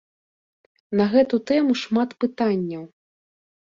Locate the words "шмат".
1.85-2.19